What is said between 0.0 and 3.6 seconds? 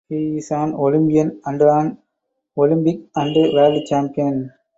He is an Olympian and an Olympic and